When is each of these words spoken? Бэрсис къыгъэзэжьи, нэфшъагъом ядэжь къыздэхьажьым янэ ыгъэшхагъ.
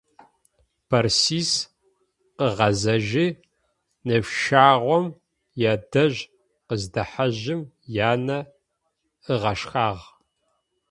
Бэрсис 0.89 1.51
къыгъэзэжьи, 2.37 3.27
нэфшъагъом 4.07 5.05
ядэжь 5.71 6.21
къыздэхьажьым 6.67 7.61
янэ 8.11 8.39
ыгъэшхагъ. 9.33 10.01